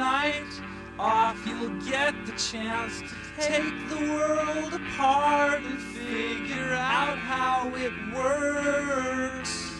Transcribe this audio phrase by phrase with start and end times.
[0.00, 0.60] night
[0.98, 3.06] off, you'll get the chance to
[3.40, 9.72] take the world apart and figure out how it works.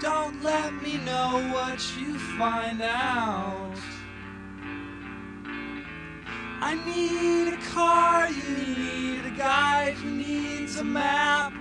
[0.00, 3.76] Don't let me know what you find out.
[6.62, 11.52] I need a car, you need a guide, who needs a map.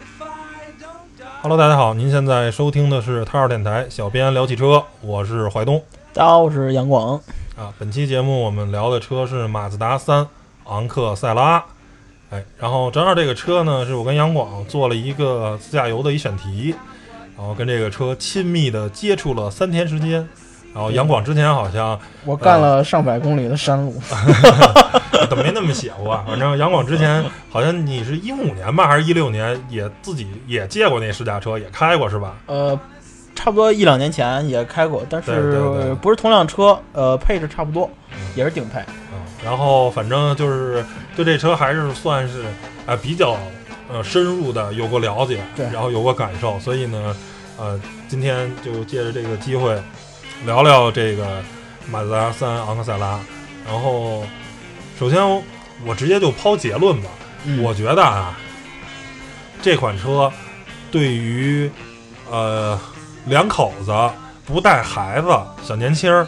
[0.00, 1.26] If I don't die.
[1.42, 5.82] Hello，大家好，您现在收听的是太二电台，小编聊汽车，我是怀东
[6.15, 7.19] 大家好，我是杨广。
[7.57, 7.73] 啊。
[7.79, 10.27] 本期节目我们聊的车是马自达三
[10.65, 11.63] 昂克赛拉，
[12.29, 16.75] 哎，然后正好这个车呢是我跟杨广做了一个自驾游的一选题，
[17.35, 20.29] 然后跟这个车亲密的接触了三天时间，
[20.71, 23.99] 然后杨广之前好像我干了上百公里的山路，
[25.27, 26.23] 怎么没那么写过啊？
[26.27, 32.35] 反正杨广之前好像你是一五年吧，还是一六年也自己也借过那试驾车，也开过是吧？
[32.45, 32.79] 呃，
[33.35, 37.89] 差不多一两年前也开过，但是不是同辆车，呃，配置差不多，
[38.35, 38.79] 也是顶配。
[39.11, 42.45] 嗯，然后反正就是对这车还是算是
[42.85, 43.37] 呃比较
[43.91, 47.15] 呃深入的有过了解，对然后有过感受，所以呢，
[47.57, 49.77] 呃，今天就借着这个机会
[50.45, 51.43] 聊聊这个
[51.89, 53.19] 马自达三昂克赛拉。
[53.65, 54.23] 然后，
[54.99, 55.21] 首先
[55.85, 57.09] 我直接就抛结论吧，
[57.45, 58.37] 嗯我觉得啊，
[59.61, 60.31] 这款车
[60.91, 61.69] 对于
[62.29, 62.79] 呃
[63.25, 63.93] 两口子
[64.45, 65.27] 不带孩子
[65.63, 66.27] 小年轻儿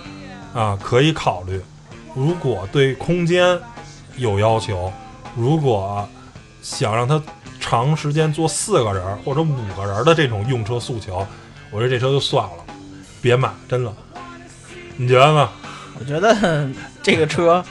[0.53, 1.61] 啊可以考虑。
[2.13, 3.59] 如果对空间
[4.15, 4.91] 有要求，
[5.35, 6.07] 如果
[6.61, 7.21] 想让他
[7.59, 11.27] 长时间坐四个人或者五个人的这种用车诉求，
[11.71, 12.63] 我觉得这车就算了，
[13.21, 13.93] 别买，真的。
[14.95, 15.49] 你觉得呢？
[15.99, 16.69] 我觉得
[17.03, 17.63] 这个车，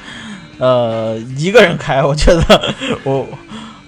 [0.59, 3.27] 呃，一个人开，我觉得我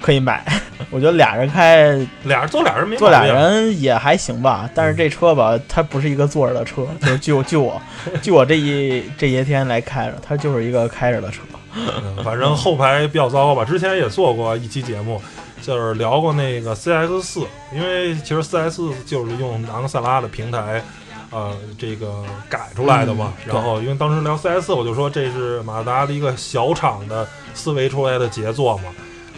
[0.00, 0.55] 可以买。
[0.90, 4.70] 我觉得俩人开，俩人坐俩人没坐俩人也还行吧。
[4.74, 7.80] 但是这车吧，它不是一个坐着的车，就是就就我
[8.22, 11.40] 就我这一这些天来开着，它就是一个开着的车。
[11.74, 13.64] 嗯， 反正后排比较糟糕吧。
[13.64, 15.20] 之前也做过一期节目，
[15.60, 17.40] 就是聊过那个 CS 四，
[17.74, 20.82] 因为其实 CX 就是用昂克赛拉的平台，
[21.30, 23.34] 呃，这个改出来的嘛。
[23.44, 28.84] 嗯然后因为当时聊 CS 四，我就说这是马自达的一个小厂的思维出来的杰作嘛。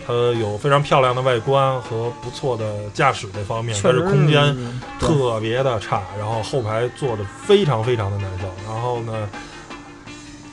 [0.08, 4.56] 它有非常漂亮的外观和不错的驾驶这方面，但是确实空间
[4.98, 8.46] 特别的差，然后后排坐的非常非常的难受。
[8.66, 9.28] 然后呢，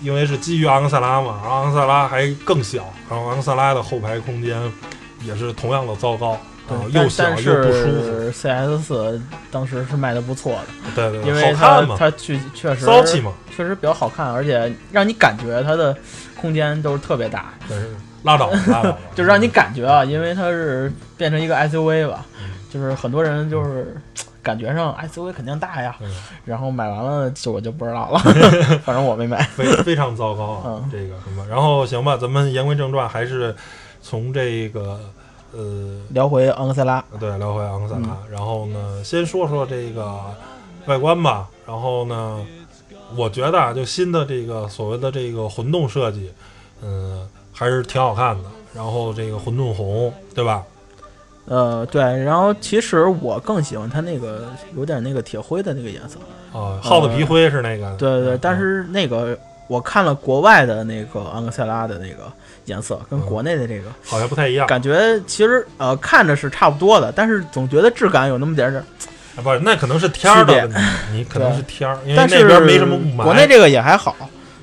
[0.01, 4.59] 因为是基于昂克赛拉嘛，昂克赛拉还更小，然后昂克赛拉的后排空间
[5.23, 6.37] 也是同样的糟糕，
[6.69, 8.31] 然后对又小又不舒服。
[8.33, 15.95] CS 四当时是卖的不错的，对对对，因为它好看嘛，它确确实骚气嘛，确实比较好看，而且让你感觉它的
[16.45, 17.89] 空间都是特别大，但是
[18.23, 23.95] 拉倒吧 拉倒，就是让你感觉啊，因为它是变成一个 SUV 吧，嗯就是很多人就是
[24.43, 26.07] 感觉上 SUV 肯定大呀，嗯
[26.45, 28.19] 然后买完了就我就不知道了，
[28.85, 29.41] 反正我没买。
[29.55, 31.45] 非非常糟糕啊，嗯这个什么。
[31.49, 33.55] 然后行吧，咱们言归正传，还是
[34.01, 34.99] 从这个
[35.51, 38.09] 呃聊回昂克赛拉，对，聊回昂克赛拉。
[38.09, 40.19] 嗯然后呢，先说说这个
[40.85, 41.47] 外观吧。
[41.65, 42.45] 然后呢，
[43.15, 46.31] 我觉得啊，就新的这个所谓的这个混动设计，
[46.81, 48.49] 嗯、还是挺好看的。
[48.73, 50.63] 然后这个混动红，对吧？
[51.45, 54.45] 呃，对，然后其实我更喜欢它那个
[54.75, 56.17] 有点那个铁灰的那个颜色，
[56.51, 57.95] 哦，耗子皮灰是那个。
[57.97, 59.37] 对对但是那个
[59.67, 62.29] 我看了国外的那个昂克赛拉的那个
[62.65, 64.67] 颜色，跟嗯国内的这个好像不太一样。
[64.67, 68.83] 感觉其实呃看着是差不多的，但是总觉得质感有那么点点
[69.43, 70.77] 不是，那可能是天儿的问题，
[71.13, 73.23] 你可能是天儿，因为那边没什么雾霾。
[73.23, 74.15] 国内这个也还好，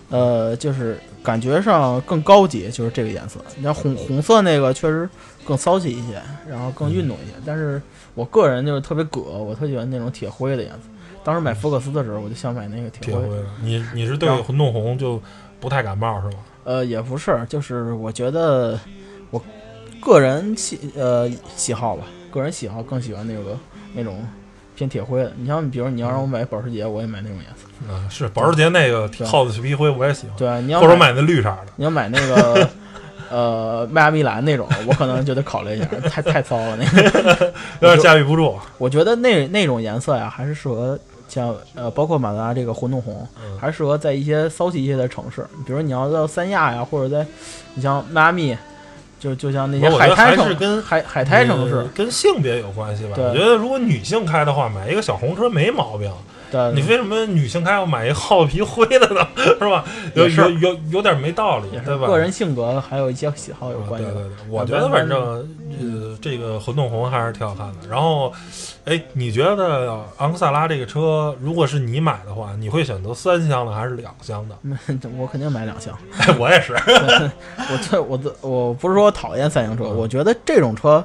[0.09, 3.41] 呃，就是感觉上更高级，就是这个颜色。
[3.57, 5.09] 你像红红色那个确实
[5.45, 7.35] 更骚气一些，然后更运动一些。
[7.45, 7.81] 但是
[8.15, 10.79] 我个人就是特别葛，我特喜欢那种铁灰的颜色。
[11.25, 13.21] 当时买福克斯的时候，我就想买那个铁灰。
[13.21, 15.23] 铁灰的，你你是对混动红就
[15.61, 16.43] 不太感冒是吗？
[16.65, 18.79] 呃，也不是，就是我觉得
[19.31, 19.41] 我
[20.01, 23.57] 个人喜呃喜好吧，个人喜好更喜欢那个
[23.95, 24.25] 那种
[24.83, 25.33] 偏铁灰的。
[25.37, 27.69] 你像比如你要让我买保时捷，我也买那种颜色。
[27.89, 31.59] 嗯，是保时捷那个对耗子皮灰我也喜欢，对啊，你要或者买那绿色的。
[31.77, 32.69] 你要买那个
[33.31, 37.53] 呃迈阿密蓝那种，我可能就得考虑一下，太太糙了那个。
[37.81, 38.59] 有点驾驭不住。
[38.79, 47.25] 我觉得那那种颜色呀，还是适合像呃，包括马自达这个混动红，嗯还是适合在一些骚气一些的城市，比如你要到三亚呀，或者在
[47.75, 48.57] 你像迈阿密，
[49.23, 53.11] 就就像那些海滩城是跟海海滩城市呃，跟性别有关系吧。
[53.17, 56.11] 我觉得如果女性开的话，买一个小红车没毛病，
[56.53, 59.27] 对，你为什么女性还要买一厚皮灰的呢？
[59.37, 59.85] 是吧？
[60.15, 62.07] 有有有有点没道理对吧？
[62.07, 64.13] 个人性格还有一些喜好有关系的。
[64.13, 65.19] 对对对，我觉得反正
[65.81, 67.89] 呃，这个混动红还是挺好看的。
[67.89, 68.31] 然后，
[68.85, 74.57] 哎，你觉得昂克赛拉这个车，如果是你买的话，你会选择三厢的还是两厢的？
[75.17, 75.99] 我肯定买两厢。
[76.19, 76.75] 哎， 我也是。
[77.57, 81.03] 我这我的我不是说讨厌三厢车，我觉得这种车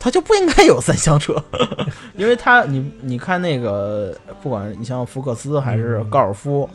[0.00, 1.34] 它就不应该有三厢车，
[2.16, 6.68] 因为它你你看那个，不管你像福克斯还是高尔夫，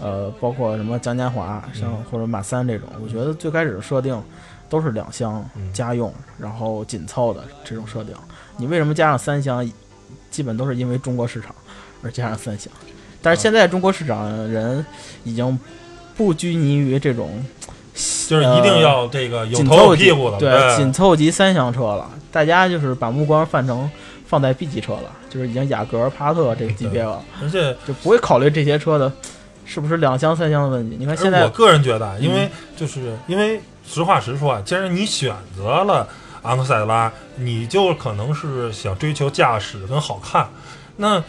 [0.00, 4.20] 呃，包括什么嘉年华，像或者马三这种，我觉得最开始设定
[4.68, 8.14] 都是两厢嗯家用，然后紧凑的这种设定。
[8.56, 9.64] 你为什么加上三厢？
[10.30, 11.54] 基本都是因为中国市场
[12.02, 12.72] 而加上三厢，
[13.22, 14.84] 但是现在中国市场人
[15.22, 15.56] 已经
[16.16, 17.44] 不拘泥于这种。
[18.26, 23.88] 就是一定要这个有头有屁股的，对，紧凑级三厢车了，大家就是把目光放成
[24.26, 29.12] 放在 B 级车了，就是已经雅阁、帕萨特这个级别了，而且就不会考虑这些车的
[29.64, 30.96] 是不是两厢、三厢的问题。
[30.98, 36.08] 你看现在我个人觉得啊，因嗯为就是因为实话实说啊，既然你选择了
[36.42, 40.48] 昂克赛拉，你就可能是想追求驾驶跟好看。
[40.96, 41.22] 那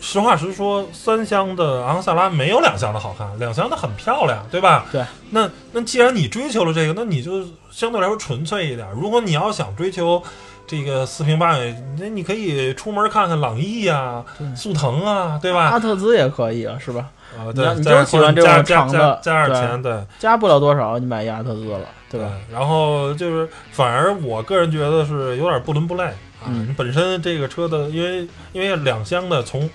[0.00, 4.86] 实话实说，三厢的昂克赛拉没有两厢的好看，两厢的很漂亮，对吧？
[4.92, 5.04] 对。
[5.30, 8.86] 那那既然你追求了这个，那你就相对来说纯粹一点。
[8.92, 10.22] 如果你要想追求
[10.66, 15.66] 这个四平八稳，那你可以出门看看朗逸啊、速腾啊，对吧？
[15.66, 17.08] 阿特兹也可以啊，是吧？
[17.36, 20.06] 啊，对，再你就是喜欢这种加加加长的加点对钱，对。
[20.18, 22.30] 加不了多少，你买一阿特兹了，对吧？
[22.50, 26.46] 然后就是，反而我个人觉得是有点不伦不类啊。
[26.48, 29.68] 嗯你本身这个车的，因为因为两厢的从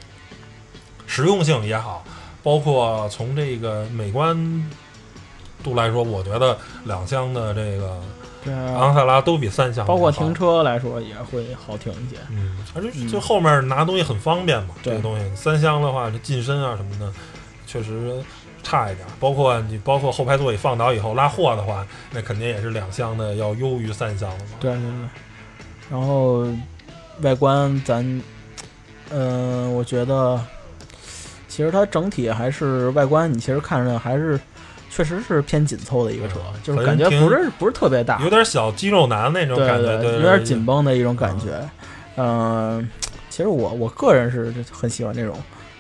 [1.11, 2.01] 实用性也好，
[2.41, 4.33] 包括从这个美观
[5.61, 8.01] 度来说，我觉得两厢的这个
[8.45, 10.33] 对昂啊，克赛拉都比三厢好包括停。
[10.33, 12.15] 车来说也会好停一些。
[12.29, 17.11] 嗯，而且嗯就后面拿东西很方便嘛，这对个东西三厢的话，这进深啊什么的，
[17.67, 18.23] 确实
[18.63, 19.05] 差一点。
[19.19, 24.51] 包括你包括后排座椅放倒以后拉货的话，那肯定也是两厢的要优于三厢的嘛。
[24.61, 25.09] 对对对。
[25.91, 26.47] 然后
[27.21, 28.21] 外观咱，
[29.09, 30.41] 嗯、我觉得
[31.51, 34.39] 其实它整体还是外观，你其实看着还是
[34.89, 40.65] 确实是偏紧凑的一个车，嗯就是感觉不是不是特别大，有点小肌肉男那种感觉，对，有点紧。
[40.65, 41.61] 绷的一种感觉。
[42.15, 42.89] 嗯、
[43.29, 45.35] 其实我我个人是很喜欢这种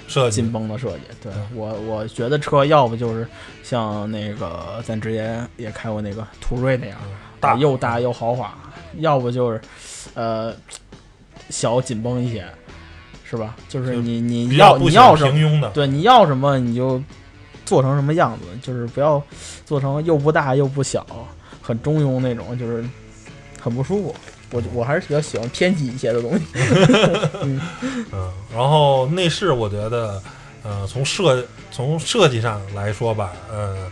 [0.09, 0.99] 设计紧绷的设计。
[1.23, 3.25] 对对我我觉得车要不就是
[3.63, 6.97] 像那个咱之前也开过那个途锐那样，
[7.39, 8.53] 大又大又豪华，
[8.97, 9.61] 要不就是
[10.15, 10.53] 呃
[11.49, 12.45] 小紧绷一些，
[13.31, 13.55] 是吧？
[13.69, 17.01] 就是就你你要你要什么，对，你要什么你就
[17.65, 19.23] 做成什么样子，就是不要
[19.65, 21.05] 做成又不大又不小，
[21.61, 22.83] 很中庸那种，就是
[23.57, 24.15] 很不舒服。
[24.51, 26.43] 我我还是比较喜欢偏激一些的东西。
[27.41, 27.61] 嗯，
[28.53, 30.21] 然后内饰我觉得，
[30.61, 31.41] 呃，从设
[31.71, 33.89] 从设计上来说吧，呃，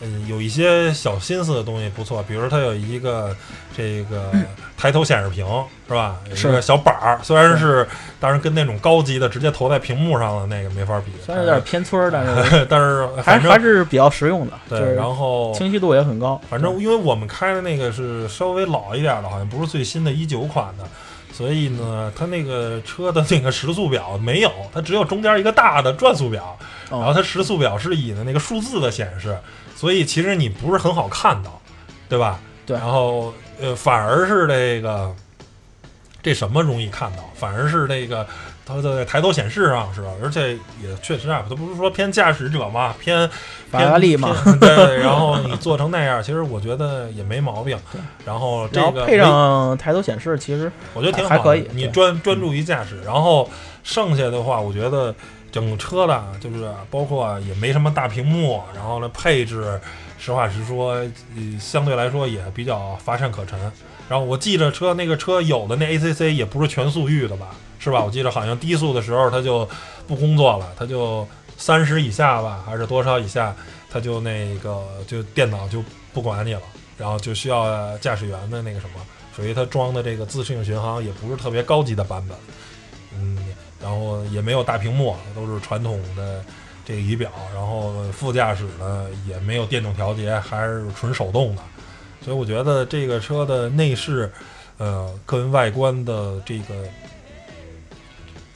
[0.00, 3.36] 嗯，有一些小心思的东西不错，比如它有一个
[3.76, 4.32] 这个
[4.76, 5.44] 抬头显示屏
[5.86, 6.16] 是吧？
[6.26, 7.86] 有一是个小板儿，虽然是，
[8.18, 16.40] 当然跟那种高级的直接投在屏幕上的那个没法比，虽然有点偏村儿，但是但是还是还是比较实用的，对，然后清晰度也很高。
[16.48, 20.84] 反正因为我们开的那个是稍微老一点的，好像不是最新的一九款的，
[21.32, 26.58] 所以呢，它那个车的那个时速表没有，它只有中间一个大的转速表，
[26.90, 29.38] 然后哦，它时速表是以的那个数字的显示，
[29.74, 31.60] 所以其实你不是很好看到，
[32.08, 32.38] 对吧？
[32.66, 35.14] 对然后呃，反而是这个
[36.22, 38.26] 这什么容易看到，反而是这个。
[38.74, 40.08] 它的抬头显示上是吧？
[40.22, 43.28] 而且也确实啊，它不是说偏驾驶者嘛，偏
[43.70, 47.78] 法拉利嘛， 对，然后你做成那样，其实我觉得也没毛病。
[48.24, 53.48] 然后这个配上抬头显示，其实我觉得挺好，还可以你专专注于驾驶，然后
[53.82, 55.14] 剩下的话，我觉得
[55.50, 59.80] 整车的，就是包括也没什么大屏幕，然后呢配置，
[60.18, 63.58] 实话实说，呃相对来说也比较乏善可陈。
[64.08, 68.02] 然后我记着车那个车有的那 ACC 也不是全速域的吧，是吧？
[68.04, 69.68] 我记得好像低速的时候它就
[70.06, 71.26] 不工作了，它就
[71.56, 73.54] 三十以下吧，还是多少以下，
[73.88, 76.62] 它就那个就电脑就不管你了，
[76.98, 79.00] 然后就需要驾驶员的那个什么。
[79.36, 82.36] 属于它装的这个自适应巡航也不是特别高级的版本，
[83.82, 86.44] 然后也没有大屏幕，都是传统的。
[86.82, 91.62] 这个仪表，然后副驾驶呢也没有电动调节，还是纯手动的，
[92.24, 94.32] 所以我觉得这个车的内饰，
[94.76, 96.74] 呃，跟外观的这个。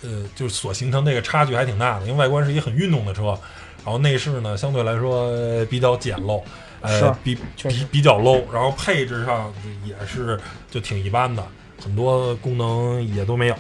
[0.02, 3.38] 呃，就是所形成这个差距还挺大的，因为外观是一个很运动的车，
[3.84, 6.42] 然后内饰呢相对来说呃比较简陋，
[6.82, 9.50] 呃，比比比较 low，然后配置上
[9.84, 10.38] 也是
[10.70, 11.42] 就挺一般的，
[11.82, 13.56] 很多功能也都没有，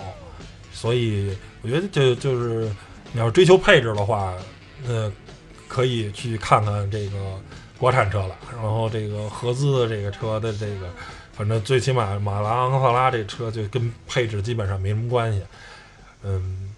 [0.74, 2.70] 所以我觉得这就是
[3.12, 4.34] 你要追求配置的话，
[4.86, 5.10] 呃，
[5.68, 7.16] 可以去看看这个
[7.78, 8.36] 国产车了。
[8.52, 10.90] 然后这个合资的这个车的这个，
[11.32, 15.40] 反正最起码马拉昂克萨拉这车就跟配置基本上没什么关系。
[16.24, 16.70] 嗯，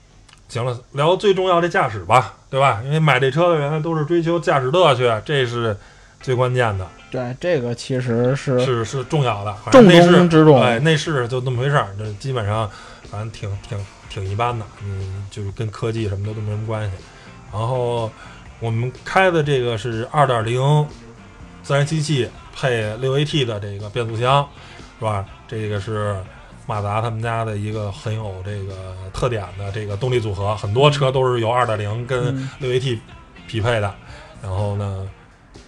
[0.49, 2.83] 行了，聊最重要的驾驶吧，对吧？
[2.85, 5.76] 因为买这车的人都是追求驾驶乐趣，这是
[6.21, 9.55] 最关键的，对，这个其实是是是重要的。
[9.55, 10.61] 反重中之重。
[10.61, 12.69] 哎，内饰就那么回事儿，这基本上
[13.11, 16.97] 反正挺挺挺一般的，嗯，就是跟科技什么的都没什么关系。
[17.53, 18.11] 然后
[18.61, 20.87] 我们开的这个是二点零
[21.63, 24.47] 自然吸气配六 AT 的这个变速箱，
[24.99, 25.25] 是吧？
[25.49, 26.17] 这个是
[26.67, 32.99] 马达他们家的一个很有这个特点的这个动力组合，很多车都是由二点零跟嗯六 AT
[33.47, 33.95] 匹配的。
[34.43, 35.09] 然后呢，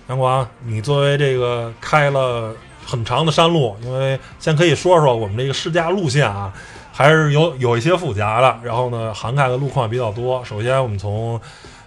[0.09, 2.55] 杨广，你作为这个开了
[2.85, 6.53] 很长的山路，因为先可以说说我们这个试驾路线啊，
[6.99, 8.59] 还是有有一些复杂的。
[8.65, 10.45] 然后呢，涵盖的路况比较多。
[10.45, 11.41] 首先，我们从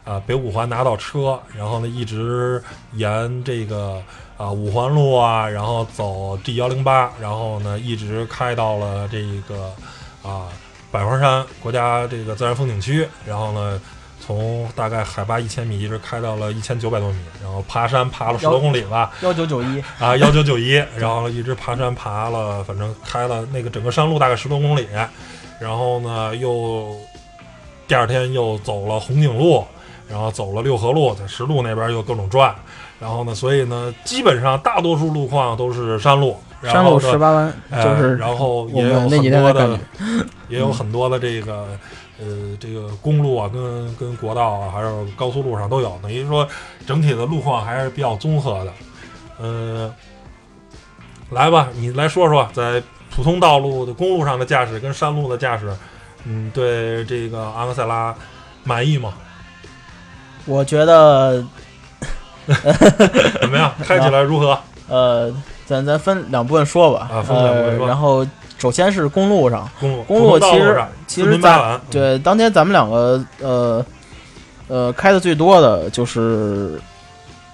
[0.05, 2.63] 啊、北五环拿到车，然后呢一直
[2.93, 4.01] 沿这个
[4.37, 9.69] 啊、五环路啊，然后走 G 幺零八，然后呢一直开到了这个
[10.23, 10.47] 啊、
[10.89, 13.81] 百花山国家这个自然风景区，然后呢。
[14.31, 24.87] 从大概海拔一千米一直开到了一千九百多米，然后爬山爬了十多公里吧，幺九九一，啊，幺九九一，然后一直爬山爬了，反正开了那个整个山路大概十多公里，
[25.59, 26.95] 然后呢又
[27.87, 29.65] 第二天又走了红景路，
[30.09, 32.55] 然后走了六合路，在石路那边又各种转，
[33.01, 39.79] 然后呢，所以呢，基本上大多数路况都是山路，然山路后十八弯，呃就是然后也有很多的。
[40.47, 41.65] 也有很多的这个
[42.21, 46.47] 呃这个公路啊，跟跟国道啊，还有高速路上都有，等于说
[46.85, 48.71] 整体的路况还是比较综合的。
[49.39, 49.93] 呃，
[51.31, 55.75] 来吧，你来说说在普通道路的公路上的驾驶跟山路的驾驶，
[56.25, 58.15] 嗯，对这个昂克赛拉
[58.63, 59.13] 满意吗？
[60.45, 61.43] 我觉得，
[63.41, 63.73] 怎么样？
[63.83, 64.57] 开起来如何？
[64.87, 65.33] 呃，
[65.65, 67.09] 咱咱分两部分说吧。
[67.11, 68.25] 啊分两部分呃说然后
[68.61, 69.67] 首先是公路上，
[70.07, 73.83] 公路其实上其实在对当天咱们两个呃
[74.67, 76.79] 呃开的最多的就是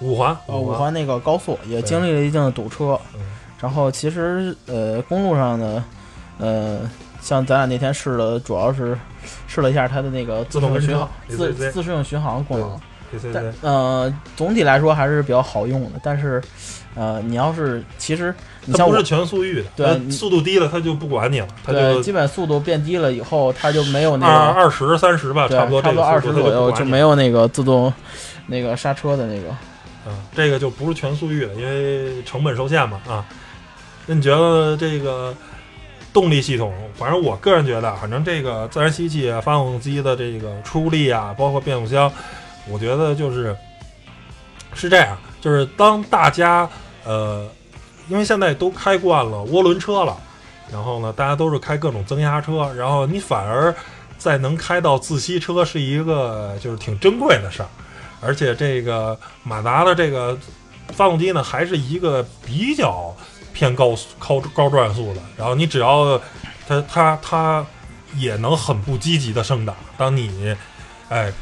[0.00, 3.00] 五环呃五环那个高速，也经历了一定的堵车。
[3.14, 3.20] 嗯
[3.58, 5.84] 然后其实呃公路上呢，
[6.38, 6.80] 呃
[7.22, 8.96] 像咱俩那天试了，主要是
[9.46, 12.80] 试了一下它的那个自动巡航自自适应巡航功能。
[13.32, 15.98] 但呃，总体来说还是比较好用的。
[16.02, 16.40] 但是，
[16.98, 18.34] 呃，你要是其实
[18.66, 27.08] 你像我它不是全速域的，对速度低了它就不管你了，它对就基本速度变低了以后，它就没有那二个二十三十吧，差不多差不多二十这个速度左右就没有。
[27.08, 27.90] 有那个自动
[28.48, 29.48] 那个刹车的那个。
[30.06, 33.24] 嗯，这个就不是全速域的，因为成本受限嘛啊。
[34.04, 35.34] 那你觉得这个
[36.12, 36.70] 动力系统？
[36.94, 42.12] 反正我个人觉得，反正这个自然吸气啊、发动机的这个出力啊，包括变速箱，
[42.68, 43.56] 我觉得就是
[44.74, 46.68] 是这样，就是当大家
[47.08, 47.48] 呃，
[48.06, 50.14] 因为现在都开惯了涡轮车了，
[50.70, 53.74] 然后呢，大家都是开各种增压车，然后你反而
[54.18, 57.68] 再能开到自吸车是一个就是挺珍贵的事儿。
[58.20, 60.36] 而且这个马达的这个
[60.88, 63.14] 发动机呢，还是一个比较
[63.54, 65.22] 偏高速高高转速的。
[65.34, 66.20] 然后你只要
[66.66, 67.66] 它它它
[68.16, 70.54] 也能很不积极的升档，当你
[71.08, 71.32] 哎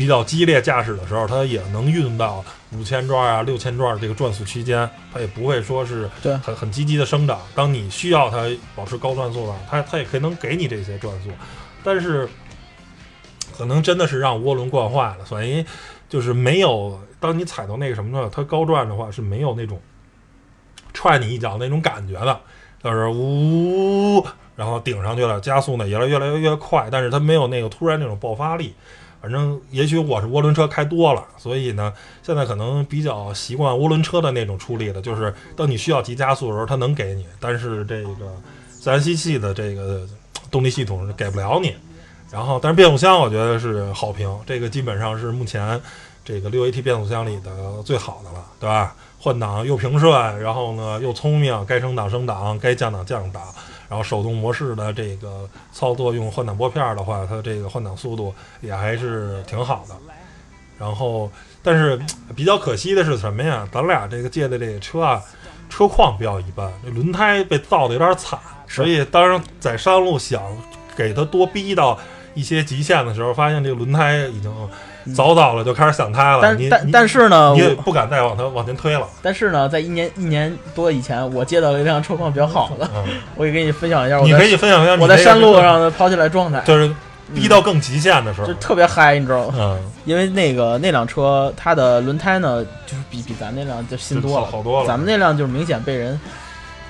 [0.00, 2.42] 比较激烈驾驶的时候，它也能运到
[2.72, 7.38] 五千转啊、六千转这个转速区间，它也不会说是对很很积极的生长。
[7.54, 11.28] 当你需要它保持高转速的，它它也可以能给你这些转速，
[11.84, 12.26] 但是
[13.52, 15.62] 可能真的是让涡轮惯坏了，所以
[16.08, 19.78] 就是没有当你踩到那个什么呢，它高转的话是没有那种
[20.94, 22.40] 踹你一脚那种感觉的，
[22.82, 24.26] 就是呜，
[24.56, 28.74] 然后顶上去了，加速呢也越来越越快，但是它没有那个突然那种爆发力。
[29.20, 38.14] 反正也许我是涡轮车开多了，所以呢，现在可能比较习惯涡轮车的那种出力的，就是当你需要急加速的时候，它能给你，但是这个
[38.70, 40.06] 自然吸气的这个
[40.50, 41.74] 动力系统是给不了你。
[42.30, 45.80] 然后，但是变速箱我觉得是好评，这个基本上是目前
[46.24, 48.94] 这个六 AT 变速箱里的最好的了，对吧？
[49.18, 53.42] 换挡又平顺，然后呢又聪明，该升档升档，该降档降档，
[53.90, 59.94] 然后手动模式的这个操作用换挡拨片的话，它这个换挡速度也还是挺好的。
[60.78, 61.30] 然后，
[61.62, 62.00] 但是
[62.34, 63.68] 比较可惜的是什么呀？
[63.70, 65.22] 咱俩这个借的这个车啊，
[65.68, 70.40] 车况比较一般，这轮胎被造的有点惨，所以当然在山路想
[70.96, 71.98] 给它多逼到
[72.40, 74.50] 一些极限的时候，发现这个轮胎已经
[75.14, 79.06] 早早了就开始响胎了，你但但但是呢，你也不敢再往它往前推了。
[79.22, 83.04] 但是呢，在一年一年多以前，我接到了一辆车况比较好的，嗯，
[83.36, 86.62] 我也给你分享一下你可以分享一下我在山路上的跑起来状态。
[86.66, 86.90] 就是
[87.32, 89.54] 逼到更极限的时候就，特别嗨，你知道吗？
[89.56, 94.86] 嗯，因为那个那辆车它的轮胎呢，就是比比咱那辆就新多了，好多了。
[94.86, 96.20] 咱们那辆就是明显被人，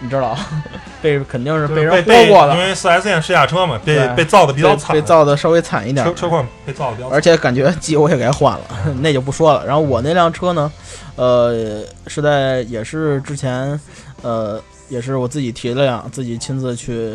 [0.03, 0.37] 你知道，
[1.03, 6.13] 被肯定是被人被豁过了因，为四 S 店试驾车嘛，被被造的比较惨，被造的稍微惨一点车。
[6.15, 8.65] 车况被造的比较惨，而且感觉机油也给换了，
[9.01, 9.65] 那就不说了。
[9.67, 10.73] 然后我那辆车呢，
[11.17, 13.79] 呃，是在也是之前，
[14.23, 17.15] 呃，也是我自己提了辆，自己亲自去，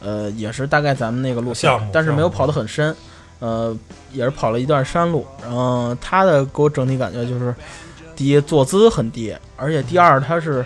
[0.00, 2.96] 呃，也是大概咱们那个路线，但是没有跑得很深，
[3.40, 3.76] 呃，
[4.10, 5.26] 也是跑了一段山路。
[5.42, 7.54] 然后它的给我整体感觉就是，
[8.16, 10.64] 第一坐姿很低，而且第二它是。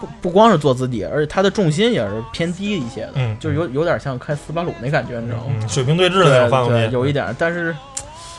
[0.00, 5.44] 不不光是坐姿低，而且它的重心也是偏低一些的，嗯就是有有点像开斯巴鲁那感觉，你知道吗？
[5.60, 7.74] 嗯，水平对峙的那对有一点儿，但是，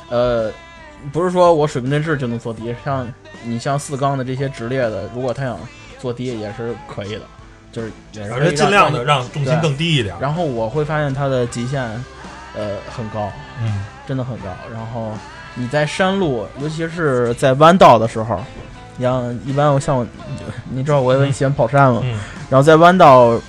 [0.10, 0.52] 呃，
[1.12, 3.08] 不是说我水平对峙就能做低，像
[3.44, 5.58] 你像四缸的这些直列的，如果他想
[6.00, 7.22] 做低也是可以的，
[7.72, 7.92] 就是
[8.34, 10.22] 而且尽量的让让重心更低一点你。。
[10.22, 11.82] 然后我会发现它的极限，
[12.56, 14.46] 呃，很高，嗯，真的很高。
[14.74, 15.12] 然后
[15.56, 18.40] 你在山路，尤其是在弯道的时候，
[19.02, 20.06] 像一般我像我，
[20.72, 22.18] 你知道我也喜欢跑山嘛，嗯。
[22.50, 23.40] 然后在弯道，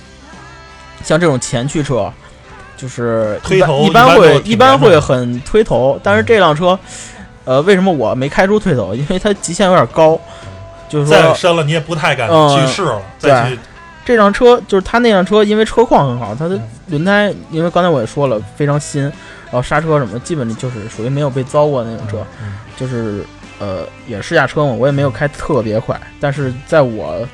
[1.03, 2.11] 像这种前驱车，
[2.77, 6.77] 就是推头一般会一般会很推头，但是这辆车，
[7.45, 8.93] 呃，为什么我没开出推头？
[8.95, 10.19] 因为它极限有点高，
[10.87, 13.59] 就是说再深了你也不太敢嗯去试了，再去。
[14.03, 16.61] 这辆车就是它那辆车，因为车况很好，它的嗯。
[16.87, 22.53] 轮胎，因为刚才我也说了非常新，然后刹车什么，基本就是属于没有被糟过的那种车，嗯。
[22.75, 23.23] 就是
[23.61, 27.25] 呃也试驾车嘛，我也没有开特别快，但是在我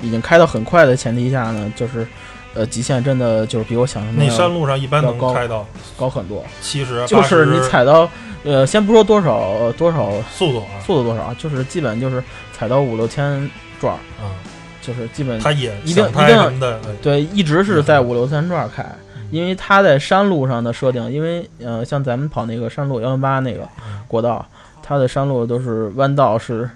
[0.00, 2.06] 已经开到很快的前提下呢，就是
[2.54, 8.08] 呃极限真的就是比我想象的那山路上一般能高开到高很多，七十，就是你踩到
[8.44, 12.22] 呃先不说多少呃多少速度啊，速度多少，就是基本就是
[12.52, 14.30] 踩到五六千转儿，嗯，
[14.80, 16.60] 就是基本它也一定一定
[17.02, 17.20] 对。
[17.22, 18.82] 一直是在五六千转儿开。
[19.16, 19.28] 嗯。
[19.30, 23.98] 因为它在山路上的设定，因为呃，像咱们跑那个山路幺零八那个嗯。
[24.06, 24.44] 国道，
[24.92, 26.68] 它的山路都是弯道是，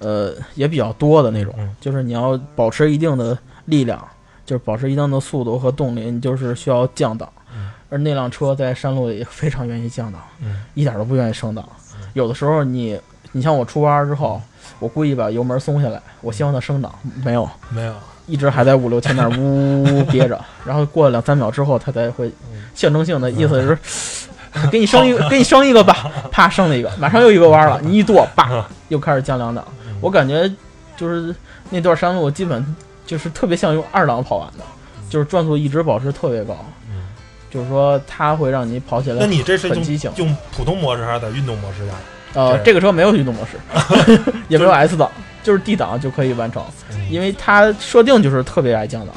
[0.00, 1.74] 呃，也比较多的那种，嗯。
[1.80, 4.04] 就是你要保持一定的力量，
[4.44, 7.28] 就是保持一定的速度和动力，你就是需要降档。
[7.54, 7.70] 嗯。
[7.88, 10.64] 而那辆车在山路里非常愿意降档，嗯。
[10.74, 11.64] 一点都不愿意升档。
[12.14, 12.98] 有的时候你，
[13.30, 14.42] 你像我出弯之后，
[14.80, 16.92] 我故意把油门松下来，我希望它升档，
[17.24, 17.94] 没有，没有，
[18.26, 22.30] 一直还在五六千那儿呜呜呜憋着，然后过了两三秒之后，它才会
[22.74, 23.78] 象征性的意思就是，
[24.70, 29.64] 给你升一个，给你升一个吧， 啪升了一个，马上又一个弯了，你一跺，叭又开始降两档。
[30.00, 30.50] 我感觉
[30.96, 31.34] 就是
[31.70, 32.64] 那段山路基本
[33.06, 34.64] 就是特别像用二档跑完的，
[35.08, 36.56] 就是转速一直保持特别高，
[36.90, 37.02] 嗯
[37.50, 40.26] 就是说它会让你跑起来那你这是很激情用。
[40.26, 41.92] 用普通模式还是在运动模式下？
[42.34, 43.58] 呃，这这个车没有运动模式，
[44.48, 45.10] 也没有 S 档，
[45.42, 46.64] 就是 D 档就可以完成。
[47.10, 49.14] 因为它设定就是特别爱降档。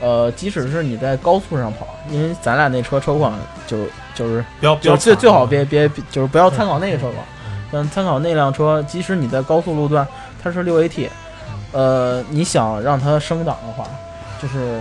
[0.00, 3.76] 呃，即使是你在高速上跑，因为咱俩那车车况就
[4.18, 10.04] 就是不要就最最好别别就是不要参考那个车况嗯，但参考那辆车，即使你在高速路段，
[10.42, 11.08] 它是六 AT，
[11.70, 13.84] 呃，你想让它升档的话，
[14.42, 14.80] 就是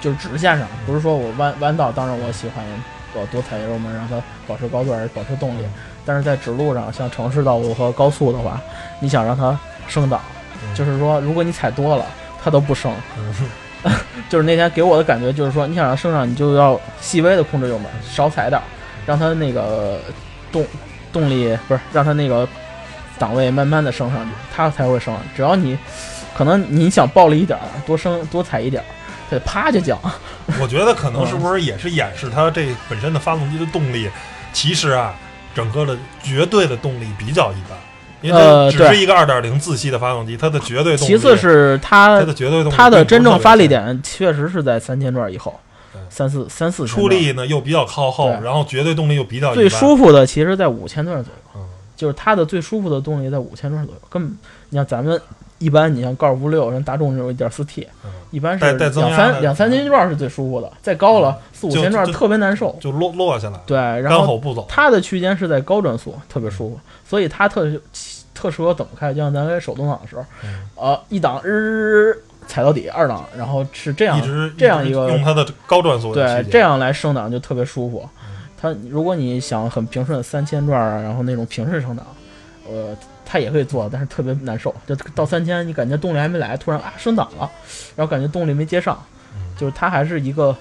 [0.00, 2.64] 就是直线上，不是说我弯弯道，当然我喜欢
[3.14, 5.66] 我多踩油门，让它保持高段，保持动力。
[6.06, 8.60] 但是在直路上，像城市道路和高速的话，
[9.00, 10.20] 你想让它升档，
[10.62, 12.06] 嗯就是说，如果你踩多了，
[12.42, 12.92] 它都不升。
[13.18, 13.34] 嗯
[14.28, 18.64] 就是那天给我的感觉就是说，你想让升上，你就要细微的控制油门，少踩点儿，
[19.06, 19.98] 让它那个
[20.52, 20.64] 动
[21.12, 22.46] 动力不是让它那个
[23.18, 25.16] 档位慢慢的升上去，它才会升。
[25.34, 25.76] 只要你
[26.36, 28.86] 可能你想暴力一点儿，多升多踩一点儿，
[29.30, 29.98] 它就啪就降。
[30.60, 34.10] 我觉得可能是不是也是掩饰它这本身的发动机的动力，
[34.52, 35.14] 其实啊，
[35.54, 37.78] 整个的绝对的动力比较一般，
[38.22, 44.00] 因为它只呃对是一个二点零自吸的发动机，它的绝对动力，其次是它它的绝对动力，它的真正发力点。
[44.02, 45.58] 确实是在三千转以后，
[46.08, 54.00] 三四三四出力呢又比较靠后，然后绝对动力又比较最舒服的其实在五千转左右，嗯就是它的最舒服的动力在五千转左右。
[54.08, 54.36] 根本
[54.70, 55.20] 你像咱们
[55.58, 62.74] 一般，你像高尔夫六、人大众这种一点四 T，嗯一般是两三两三千转是最舒服的，再高了四五千转特别难受。
[62.80, 64.64] 就落落下来，对，然干后吼不走。
[64.68, 66.80] 它的区间是在高转速，特别舒服，
[67.10, 67.68] 所以它特
[68.32, 69.12] 特适合怎么开？
[69.12, 78.08] 就像咱开手动挡的时候，嗯呃，一档日踩到底，二档，然后是这样一直直这样一个用它的高转速对，这样来升档就特别舒服。
[78.62, 82.06] 它如果你想很平顺三千转啊，然后那种平顺升档，
[82.68, 84.72] 呃，它也可以做，但是特别难受。
[84.86, 87.50] 就到三千，你感觉动力还没来，突然啊升档了，
[87.96, 89.04] 然后感觉动力没接上，
[89.58, 90.56] 就是它还是一个，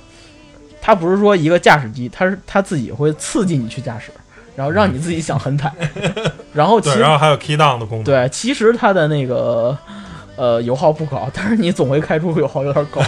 [0.82, 4.12] 它不是说一个驾驶机，它是它自己会刺激你去驾驶，
[4.56, 5.72] 然后让你自己想很踩，
[6.54, 8.04] 然后其然后还有 key down 的功能。
[8.04, 9.78] 对，其实它的那个。
[10.36, 13.02] 呃，油耗不高， 但是你总会开出油耗有点高。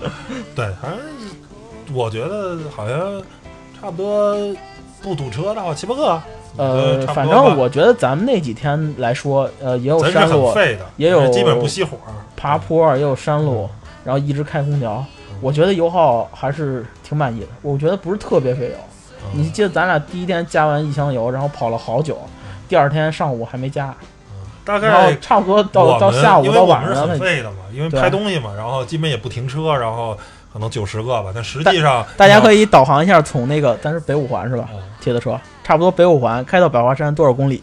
[0.56, 0.98] 对，反正
[1.92, 3.22] 我觉得好像
[3.78, 4.34] 差不多
[5.02, 6.22] 不堵车的话七八个。
[6.56, 10.50] 呃，反正我觉得咱们那几天来说，呃，也有山路
[10.96, 11.98] 也有基本不熄火。
[12.34, 13.68] 爬坡，也有山路，
[14.02, 15.04] 然后一直开空调，
[15.42, 17.48] 我觉得油耗还是挺满意的。
[17.60, 18.76] 我觉得不是特别费油。
[19.34, 22.18] 嗯你记得咱俩第一天加完一箱油，然后跑了好久，
[22.68, 23.94] 第二天上午还没加，
[24.64, 27.12] 大概差不多到到下午到因为我们是晚上了。
[27.12, 30.16] 很废的嘛，因为拍东西嘛，然后基本也不停车，然后
[30.52, 34.68] 可能九十个吧，但实际上大家可以以导航一下，从那个咱是北五环是吧？
[35.00, 37.62] 贴的车，差不多北五环开到百花山多少公里？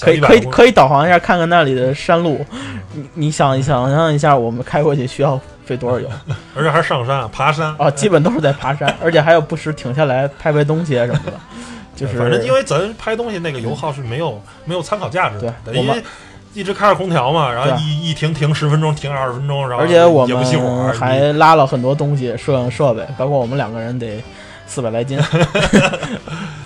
[0.00, 2.44] 可以可以可以导航一下，看看那里的山路。
[2.92, 6.08] 你你想想象一下，我们开过去需要费多少油
[6.54, 7.74] 而且还是上山爬山。
[7.78, 7.90] 啊？
[7.90, 11.32] 基本都是在爬山， 而且还有不时停下来拍拍东西啊什么的。
[11.96, 16.04] 就是反正因为咱拍东西那个油耗是没有没有参考价值的，对我们因为
[16.52, 24.20] 一直开着空调嘛，然后一一停停十分钟，停二十分钟，然后而且我们，还拉了很多东西，摄影设备，包括我们两个人得
[24.66, 25.16] 四百来斤，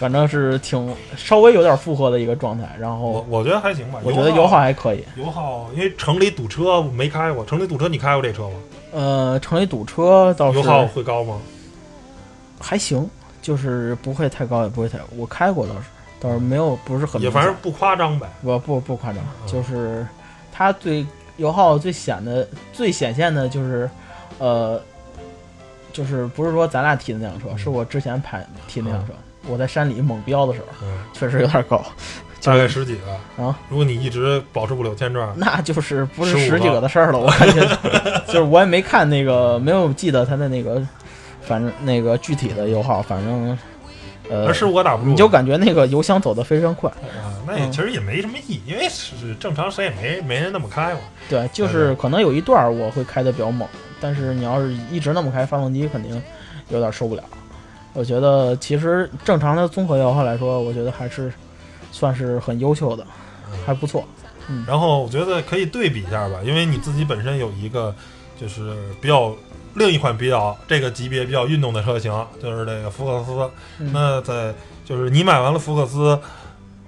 [0.00, 2.64] 反正是挺稍微有点负荷的一个状态。
[2.80, 3.98] 然后我我觉得还行吧。
[4.02, 5.04] 我觉得油耗还可以。
[5.16, 8.54] 油耗，因为城里堵车没开过，城里堵车你开过这车吗？
[8.92, 11.38] 呃，城里堵车倒是油耗会高吗？
[12.60, 13.08] 还行，
[13.42, 14.98] 就是不会太高，也不会太。
[15.16, 15.82] 我开过倒是，
[16.18, 18.28] 倒是没有不是很也反正不夸张呗。
[18.42, 20.06] 不不不夸张，嗯就是
[20.52, 23.88] 它最油耗最显的最显现的就是，
[24.38, 24.80] 呃，
[25.92, 29.12] 就是不是说咱俩提的那辆车，是我之前排提那辆车，
[29.46, 31.84] 我在山里猛飙的时候，嗯，确实有点高，
[32.48, 33.58] 大概十几个啊。
[33.68, 37.18] 如果你一直保持不了千转，那就是不是十几个的事儿了。
[37.18, 37.66] 我感觉
[38.26, 40.82] 就是我也没看那个，没有记得它的那个，
[41.42, 43.58] 反正那个具体的油耗，反正
[44.30, 46.90] 呃而，十五个打不住，你就感觉那个油箱走得非常快。
[46.90, 51.00] 啊，那也嗯其实也没什么意义，因为是正常谁也没没人那么开嘛。
[51.28, 53.66] 对，就是可能有一段儿我会开的比较猛，
[54.00, 56.22] 但是你要是一直那么开，发动机肯定
[56.68, 57.22] 有点受不了。
[57.94, 61.32] 我觉得其实正常的综合油耗来说，我觉得还是
[61.90, 63.06] 算是很优秀的，
[63.66, 64.04] 还不错。
[64.50, 67.94] 嗯然后我觉得可以对比一下吧，因为你自己本身有一个
[68.40, 69.32] 就是比较
[69.74, 72.10] 另一款比较这个级别比较运动的车型，
[72.42, 73.50] 就是这个福克斯。
[73.78, 74.54] 嗯那在
[74.86, 76.18] 就是你买完了福克斯，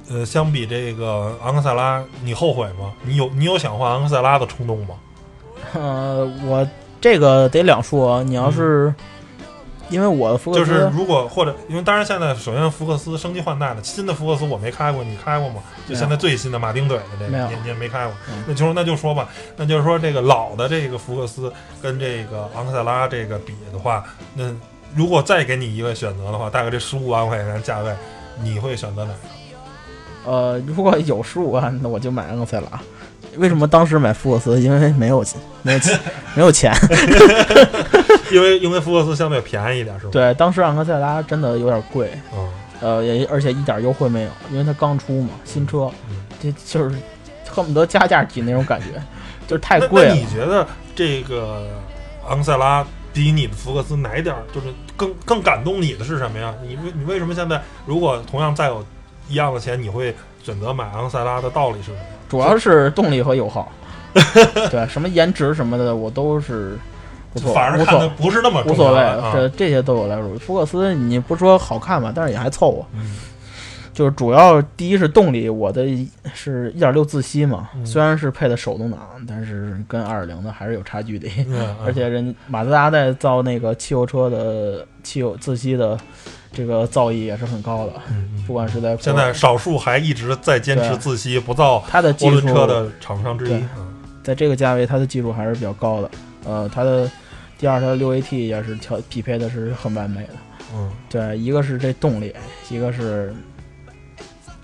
[0.08, 2.92] 呃，相比这个昂克赛拉，你后悔吗？
[3.02, 4.94] 你有你有想换昂克赛拉的冲动吗？
[5.74, 6.66] 呃，我
[6.98, 8.92] 这个得两说，你要是、
[9.90, 15.56] 因为我的福克斯，就是如果或者因为当然现在首先福克斯升级换代了，新的福克斯我没开过，你开过吗？
[15.88, 24.44] 就现在最新的马丁怼的这个，你你也没开过嗯，那就说那就说吧，那就是说这个老的这个福克斯跟这个昂克赛拉这个比的话，那
[24.94, 27.92] 如果再给你一个选择的话，大概这十五万块钱价位，
[28.42, 29.18] 你会选择哪个？
[30.30, 32.80] 呃，如果有十五万，那我就买昂克赛拉。
[33.36, 34.60] 为什么当时买福克斯？
[34.60, 35.98] 因为没有钱，没有钱，
[36.34, 36.74] 没有钱。
[38.30, 42.48] 因为因为福克斯相对便宜一点，是吧？，对，当时昂克赛拉真的有点贵，嗯，
[42.80, 46.96] 呃，也而且一点优惠没有，因为它刚出嘛，新车嗯，这就是
[47.50, 49.00] 恨不得加价挤那种感觉，
[49.46, 50.26] 就是太贵了那你。
[50.26, 51.66] 觉得这个
[52.28, 56.54] 昂克赛拉比你的福克斯哪一点儿就是更更感动你的是什么呀？
[56.62, 58.84] 你为你为什么现在如果同样再有
[59.28, 61.98] 一样的钱，你会选择买昂克赛拉的道理是什么？
[62.28, 63.70] 主要是动力和油耗，
[64.70, 66.78] 对，什么颜值什么的我都是
[67.32, 69.00] 不错，反而看的所不是那么重无所谓。
[69.32, 70.38] 这这些都有来说。
[70.38, 72.86] 福克斯你不说好看吧，但是也还凑合。
[72.94, 73.16] 嗯
[73.92, 75.84] 就是主要第一是动力，我的
[76.32, 81.28] 是一点六自吸嘛，嗯虽然是配的手动挡，但是跟二点零的还是有差距的。
[81.48, 85.98] 嗯而且人马自达在造那个汽油车的汽油自吸的
[86.52, 87.92] 这个造诣也是很高的，
[88.46, 93.62] 不管是在现在少数还一直在坚持自吸不造它的技术涡轮车的厂商之一
[94.22, 96.10] 在这个价位，它的技术还是比较高的。
[96.44, 97.10] 呃，它的
[97.58, 100.34] 第二，它的六 AT 也是调匹配的是很完美的。
[100.74, 102.32] 嗯对，一个是这动力，
[102.68, 103.34] 一个是，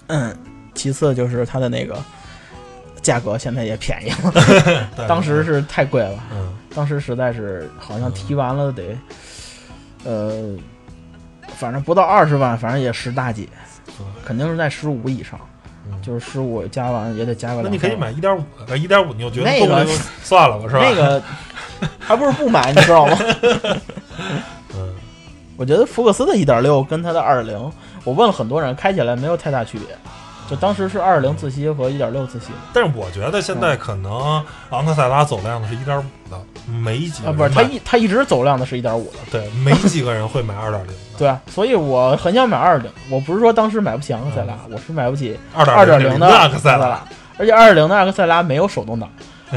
[0.07, 0.37] 嗯，
[0.75, 1.99] 其次就是它的那个
[3.03, 8.97] 价格现在也便宜了， 当时是太贵了，嗯当时实在是好像提完了得，
[10.05, 10.55] 呃，
[11.57, 13.49] 反正不到二十万，反正也十大几
[13.99, 15.41] 嗯，肯定是在十五以上，
[15.89, 17.65] 嗯就是十五加完也得加个两。
[17.65, 19.87] 那你可以买一点五的，一点五你就觉得那个
[20.23, 20.83] 算了吧，是吧？
[20.83, 21.23] 那个，
[21.99, 23.19] 还不是不买，你知道吗？
[24.75, 24.95] 嗯
[25.57, 27.73] 我觉得福克斯的1.6跟它的2.0，
[28.05, 29.89] 我问了很多人，开起来没有太大区别。
[30.49, 40.95] 就当时是2.0自吸和1.6自吸但是我觉得现在可能昂克赛拉走量的是一点五的，没几个啊，不是，它一它一直走量的是一点五的，对，没几个人会买二点零的。
[41.19, 42.83] 对啊，所以我很想买2.0。
[43.11, 47.03] 我不是说当时买不起昂克赛拉，我是买不起二2.0的零的昂克赛拉拉，
[47.39, 49.11] 而且2.0的昂克赛拉没有手动挡，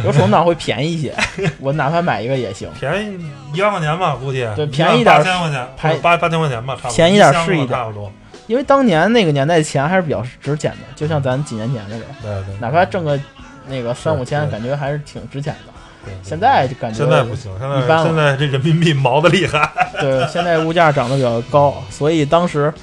[0.04, 1.14] 有手动挡会便宜一些，
[1.60, 2.70] 我哪怕买一个也行。
[2.80, 3.20] 便宜
[3.54, 8.12] 一万块钱吧，估计对便宜点八千块钱，便八八千块钱吧，差不多便宜点是一点差不多。
[8.48, 13.20] 因为当年那个年代钱还是比较值钱的，就像咱几年前那种，对对，哪怕挣个
[13.68, 15.74] 那个三五千，感觉还是挺值钱的。
[16.06, 19.70] 对对现在就感觉现在不行，现在一般了现在这人民币毛的厉害。
[20.00, 22.74] 对，现在物价涨得比较高，所以当时，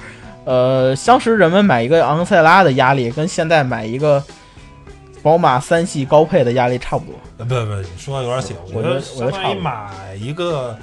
[0.45, 4.23] 呃，当时人们买一个昂克赛拉的压力跟现在买一个
[5.27, 7.13] 宝马三系高配的压力差不多。
[7.37, 8.71] 不不，你说的有点邪乎。
[8.73, 10.73] 我觉得相当于买一个，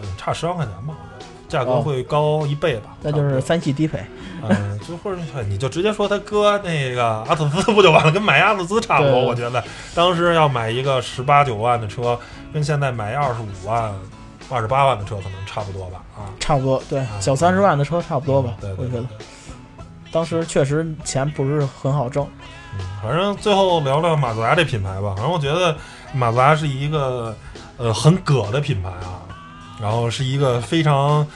[0.00, 2.94] 嗯，差十万块钱吧，我觉得价格哦会高一倍吧。
[3.02, 3.98] 那就是三系低配，
[4.48, 9.24] 嗯，就或者你就直接说他哥那个阿特兹不就完了，跟买阿特兹差不多。
[9.24, 12.16] 我觉得当时要买一个十八九万的车，
[12.54, 13.92] 跟现在买二十五万、
[14.48, 16.00] 二十八万的车可能差不多吧。
[16.16, 19.04] 啊，差不多，对，小三十万的车差不多吧，对我觉得。
[20.12, 22.26] 当时确实钱不是很好挣，
[22.78, 25.14] 嗯，反正最后聊聊马自达这品牌吧。
[25.16, 25.76] 反正我觉得
[26.12, 27.36] 马自达是一个
[27.76, 29.22] 呃很葛的品牌啊，
[29.80, 31.26] 然后是一个非常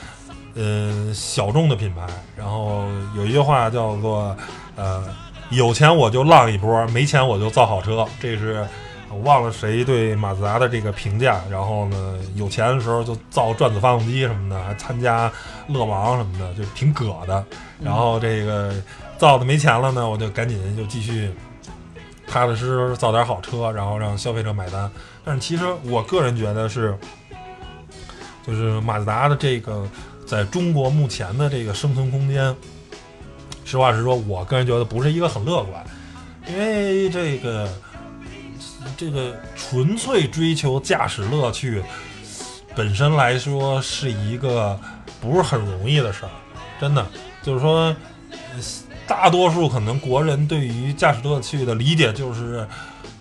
[0.54, 2.02] 呃小众的品牌。
[2.36, 4.36] 然后有一句话叫做
[4.76, 5.04] 呃
[5.50, 8.04] 有钱我就浪一波，没钱我就造好车。
[8.20, 8.66] 这是
[9.14, 11.40] 我忘了谁对马自达的这个评价。
[11.50, 15.30] 然后呢，有钱的时候就造转子发动机什么的，还参加
[15.68, 17.44] 乐王什么的，就挺葛的。
[17.80, 18.74] 然后这个
[19.16, 21.30] 造的没钱了呢，我就赶紧就继续
[22.26, 24.90] 踏踏实实造点好车，然后让消费者买单。
[25.24, 26.96] 但是其实我个人觉得是，
[28.46, 29.86] 就是马自达的这个
[30.26, 32.54] 在中国目前的这个生存空间，
[33.64, 35.84] 实话实说，我个人觉得不是一个很乐观，
[36.46, 37.68] 因为这个
[39.04, 41.82] 这个纯粹追求驾驶乐趣
[42.74, 44.78] 本身来说是一个
[45.20, 46.30] 不是很容易的事儿，
[46.80, 47.06] 真的
[47.42, 47.94] 就是说，
[48.30, 48.62] 呃
[49.06, 52.66] 大多数可能国人对于驾驶乐趣的理解就是，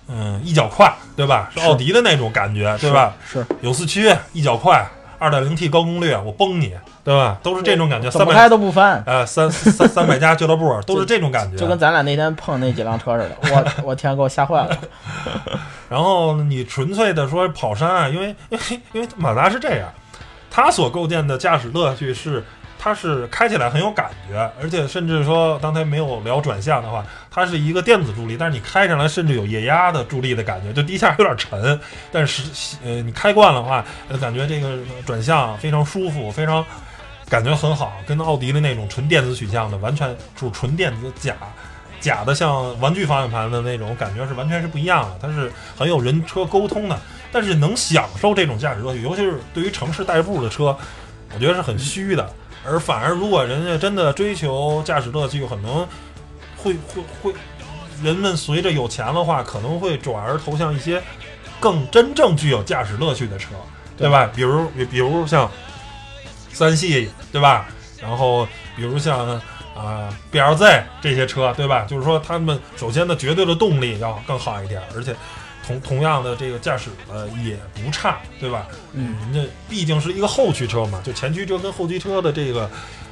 [0.08, 1.52] 嗯，一脚快，对吧？
[1.58, 3.14] 奥迪的那种感觉，对吧？
[3.28, 3.42] 是？
[3.42, 4.90] 是，有四驱，一脚快，
[5.24, 7.38] 二点零 T 高功率，我崩你，对吧？
[7.42, 8.12] 都是这种感觉。
[8.12, 14.78] 三百开都不翻，呃三三三百家俱乐部 都是这种感觉，就跟咱俩那天碰那几辆车似的，我我天，给我吓坏了。
[15.90, 19.88] 然后你纯粹的说跑山啊，因为因为因为马达是这样，
[20.52, 22.44] 它所构建的驾驶乐趣是，
[22.84, 31.80] 它是开起来很有感觉，而且甚至说刚才没有聊转向的话，它是一个电子助力，但是你开上来甚至有液压的助力的感觉，就第一下有点沉，
[32.12, 32.44] 但是
[32.84, 36.66] 呃你开惯了话，呃感觉这个转向非常舒服，非常
[37.30, 41.38] 感觉很好，跟奥迪的那种纯电子取向的完全就是纯电子假。
[42.02, 47.00] 假的像玩具方向盘的那种感觉是完全是不一样的，它是很有人车沟通的，
[47.32, 50.78] 但是能享受这种驾驶乐趣，尤其是对于城市代步的车，
[51.34, 52.30] 我觉得是很虚的。
[52.66, 55.88] 而反而如果人家真的追求驾驶乐趣，可能
[56.58, 57.34] 会会会，
[58.02, 61.02] 人们随着有钱的话，可能会转而投向一些
[61.60, 63.50] 更真正具有驾驶乐趣的车，
[63.98, 64.30] 对吧？
[64.34, 65.50] 比如比比如像
[66.52, 67.68] 三系，对吧？
[68.02, 69.42] 然后比如像
[69.76, 71.84] 啊、BLZ 这些车，对吧？
[71.86, 75.16] 就是说他们首先的绝对的动力要更好一点，而且
[75.66, 78.68] 同同样的这个驾驶呃也不差，对吧？
[78.94, 82.70] 嗯，人家毕竟是一个后驱车嘛，就前驱车跟后驱车的这个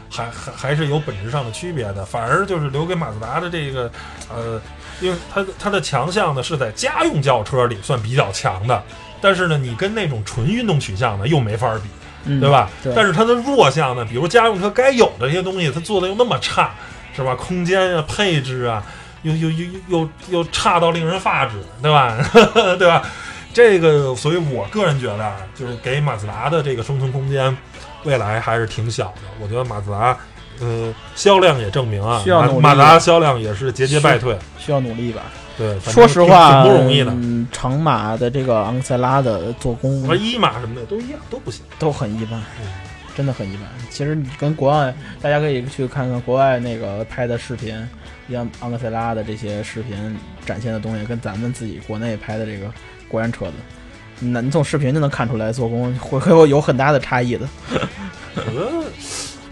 [0.09, 2.03] 还还还是有本质上的区别的。
[2.05, 3.89] 反而就是留给马自达的这个
[4.29, 4.61] 呃，
[4.99, 8.83] 因为它的它的强项呢是在家用轿车里算比较强的，
[9.21, 11.89] 但是呢，你跟那种纯运动取向的又没法比。
[12.23, 12.69] 嗯对吧？
[12.83, 16.69] 对但是它的弱项呢，比如家用车该有的这些东西，它做的又那么差，
[17.15, 17.33] 是吧？
[17.33, 18.85] 空间啊、配置啊，
[19.23, 22.17] 又又又又又又差到令人发指，对吧？
[22.77, 23.03] 对吧？
[23.53, 27.55] 这个，所以我个人觉得啊，就是给马自达的这个生存空间，
[28.03, 29.21] 未来还是挺小的。
[29.41, 30.17] 我觉得马自达，
[30.61, 34.37] 呃，销量也证明啊，需要努力马马自达销量也是节节败退。
[34.57, 35.23] 需要努力吧。
[35.57, 37.11] 对，说实话，挺挺不容易的。
[37.11, 41.61] 嗯，长马的这个昂克赛拉的做工和一马什么的都一样，都不行。
[41.77, 42.67] 都很一般嗯，
[43.17, 43.65] 真的很一般。
[43.89, 47.75] 其实你跟国外，大家可以去看看国外那个拍的视频，
[48.29, 52.71] 像昂克赛拉的这些视频展现的东西，跟咱们自己国内拍的这个
[53.07, 53.53] 国产车子，
[54.19, 57.47] 那你从视频就能看出来做工会会有有很大的差异的。
[58.35, 58.69] 我觉得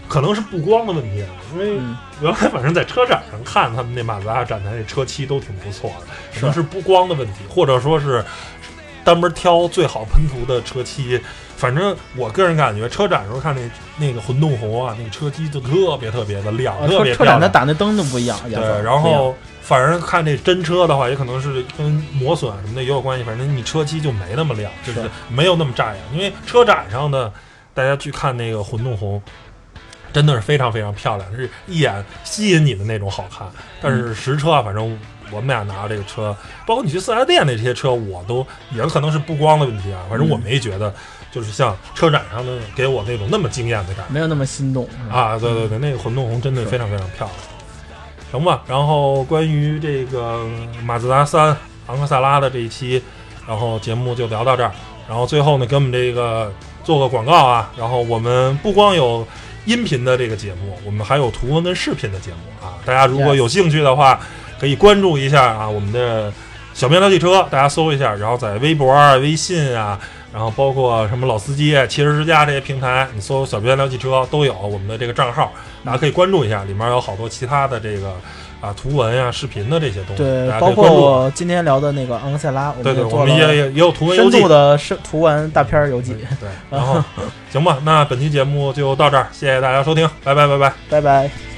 [0.08, 6.06] 可能是布光的问题，啊，因为嗯，原来反正在车展上看他们那马自达展台那车漆都挺不错的，
[6.40, 8.24] 可能是布光的问题，或者说是
[9.04, 11.20] 单门挑最好喷涂的车漆。
[11.56, 13.60] 反正我个人感觉，车展时候看那
[13.98, 17.46] 那个混动红啊，那个车漆就特别特别的亮，啊特别车车展它。
[17.46, 23.24] 打那灯都不一样，对，然后反正看这真车的话，也可能是跟磨损什么的也有关系。
[23.24, 26.02] 反正你车漆就没那么亮，就是是没有那么扎眼。
[26.14, 27.30] 因为车展上的
[27.74, 29.22] 大家去看那个混动红，
[30.14, 33.46] 真的是非常非常漂亮，是一眼吸引你的那种好看。
[33.82, 34.98] 但是实车啊，反正
[35.30, 40.92] 我们俩拿这个车，包括你去四 S 店那些车，我都也可能是不光的问题啊，反正我没觉得
[41.30, 44.12] 就是像车展上的给我那种那么惊艳的感觉。
[44.12, 47.30] 没有那么心动啊，对对对，那个混动红真的非常非常漂亮。
[48.32, 50.46] 行吧，然后关于这个
[50.84, 51.56] 马自达三
[51.88, 53.02] 昂克赛拉的这一期，
[53.46, 54.70] 然后节目就聊到这儿。
[55.08, 56.52] 然后最后呢，给我们这个
[56.84, 57.72] 做个广告啊。
[57.76, 59.26] 然后我们不光有
[59.64, 62.78] 音频的这个节目，我们还有图文跟视频的节目啊。
[62.84, 64.20] 大家如果有兴趣的话，
[64.60, 66.30] 可以关注一下啊我们的
[66.74, 69.98] 小面聊汽车，大家搜一下，然后在微博啊、微信啊，
[70.32, 75.52] 然后包括什么老司机、汽车之家这些平台，你搜“小编聊汽车”都有我们的这个账号，
[75.84, 78.12] 大家可以关注一下，里面有好多其他的这个
[78.60, 80.90] 啊图文呀、视频的这些东西，对包括。
[80.90, 86.14] 我今天聊的那个昂克赛拉，我对对，我们也也也也有图文游深度的深图文大片儿游记。
[86.38, 87.02] 对，然后
[87.50, 90.72] 行吧，那本期节目就到这儿，谢谢大家收听，拜拜拜拜。
[90.88, 91.49] 拜拜。